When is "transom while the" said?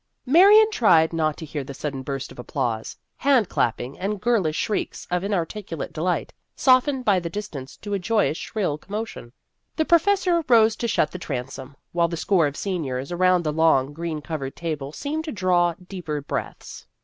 11.19-12.17